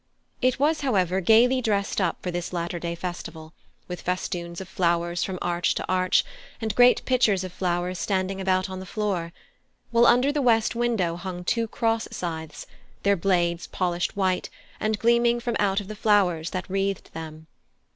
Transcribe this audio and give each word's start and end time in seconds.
It 0.41 0.57
was, 0.57 0.81
however, 0.81 1.21
gaily 1.21 1.61
dressed 1.61 2.01
up 2.01 2.17
for 2.23 2.31
this 2.31 2.51
latter 2.51 2.79
day 2.79 2.95
festival, 2.95 3.53
with 3.87 4.01
festoons 4.01 4.59
of 4.59 4.67
flowers 4.67 5.23
from 5.23 5.37
arch 5.43 5.75
to 5.75 5.85
arch, 5.87 6.25
and 6.59 6.73
great 6.73 7.05
pitchers 7.05 7.43
of 7.43 7.53
flowers 7.53 7.99
standing 7.99 8.41
about 8.41 8.67
on 8.67 8.79
the 8.79 8.87
floor; 8.87 9.31
while 9.91 10.07
under 10.07 10.31
the 10.31 10.41
west 10.41 10.73
window 10.73 11.17
hung 11.17 11.43
two 11.43 11.67
cross 11.67 12.07
scythes, 12.09 12.65
their 13.03 13.15
blades 13.15 13.67
polished 13.67 14.17
white, 14.17 14.49
and 14.79 14.97
gleaming 14.97 15.39
from 15.39 15.55
out 15.59 15.79
of 15.79 15.87
the 15.87 15.95
flowers 15.95 16.49
that 16.49 16.67
wreathed 16.67 17.13
them. 17.13 17.45